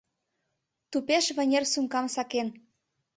Тупеш 0.91 1.25
вынер 1.37 1.63
сумкам 1.71 2.05
сакен 2.15 2.47